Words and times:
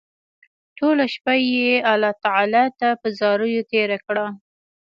ټوله 0.77 1.05
شپه 1.13 1.33
يې 1.51 1.71
الله 1.91 2.13
تعالی 2.23 2.65
ته 2.79 2.87
په 3.01 3.07
زاريو 3.19 3.67
تېره 3.71 3.97
کړه 4.05 4.25